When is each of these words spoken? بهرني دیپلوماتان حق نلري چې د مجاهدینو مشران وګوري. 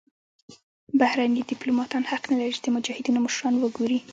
بهرني 0.99 1.41
دیپلوماتان 1.51 2.03
حق 2.11 2.23
نلري 2.31 2.53
چې 2.55 2.61
د 2.63 2.67
مجاهدینو 2.75 3.19
مشران 3.25 3.53
وګوري. 3.57 3.99